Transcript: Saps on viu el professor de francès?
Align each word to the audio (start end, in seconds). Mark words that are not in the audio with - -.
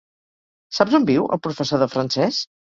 Saps 0.77 0.95
on 1.01 1.05
viu 1.09 1.27
el 1.37 1.43
professor 1.49 1.83
de 1.85 1.89
francès? 1.93 2.43